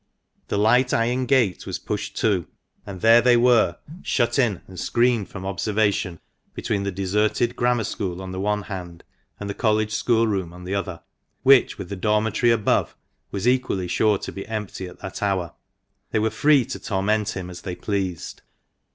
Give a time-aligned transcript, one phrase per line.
[0.47, 2.47] The light iron gate was pushed to,
[2.87, 6.19] and there they were, shut in and screened from observation,
[6.55, 9.03] between the deserted Grammar School on the one hand,
[9.39, 11.03] and the College School room on the other,
[11.43, 12.95] which with the dormitory above,
[13.29, 15.53] was equally sure to be empty at that hour.
[16.09, 18.41] They were free to torment him as they pleased.